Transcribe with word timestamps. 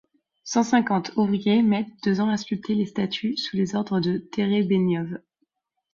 Cent-cinquante 0.43 1.11
ouvriers 1.15 1.61
mettent 1.61 2.01
deux 2.03 2.21
ans 2.21 2.29
à 2.29 2.37
sculpter 2.37 2.73
les 2.73 2.87
statues, 2.87 3.37
sous 3.37 3.55
les 3.55 3.75
ordres 3.75 3.99
de 3.99 4.17
Terebeniov. 4.17 5.19